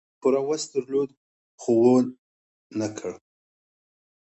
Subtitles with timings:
[0.03, 1.09] هغوی پوره وس درلود،
[1.61, 1.83] خو و
[2.79, 3.11] نه کړ.